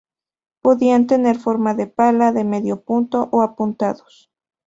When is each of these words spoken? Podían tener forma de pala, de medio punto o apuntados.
Podían 0.63 1.05
tener 1.05 1.37
forma 1.37 1.75
de 1.75 1.85
pala, 1.85 2.31
de 2.31 2.43
medio 2.43 2.81
punto 2.83 3.29
o 3.31 3.43
apuntados. 3.43 4.31